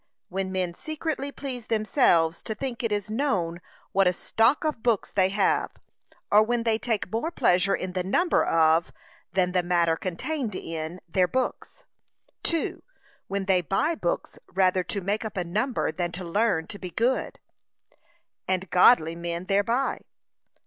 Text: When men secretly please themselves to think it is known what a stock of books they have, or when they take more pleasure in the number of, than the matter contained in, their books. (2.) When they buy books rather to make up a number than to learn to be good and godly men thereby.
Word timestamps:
When 0.29 0.51
men 0.51 0.73
secretly 0.73 1.31
please 1.31 1.67
themselves 1.67 2.41
to 2.41 2.55
think 2.55 2.81
it 2.83 2.91
is 2.91 3.11
known 3.11 3.61
what 3.91 4.07
a 4.07 4.13
stock 4.13 4.63
of 4.63 4.81
books 4.81 5.13
they 5.13 5.29
have, 5.29 5.69
or 6.31 6.41
when 6.41 6.63
they 6.63 6.79
take 6.79 7.11
more 7.11 7.29
pleasure 7.29 7.75
in 7.75 7.93
the 7.93 8.03
number 8.03 8.43
of, 8.43 8.91
than 9.33 9.51
the 9.51 9.61
matter 9.61 9.95
contained 9.95 10.55
in, 10.55 11.01
their 11.07 11.27
books. 11.27 11.85
(2.) 12.41 12.81
When 13.27 13.45
they 13.45 13.61
buy 13.61 13.93
books 13.93 14.39
rather 14.47 14.83
to 14.85 15.01
make 15.01 15.23
up 15.23 15.37
a 15.37 15.43
number 15.43 15.91
than 15.91 16.11
to 16.13 16.23
learn 16.23 16.65
to 16.65 16.79
be 16.79 16.89
good 16.89 17.37
and 18.47 18.71
godly 18.71 19.15
men 19.15 19.45
thereby. 19.45 19.99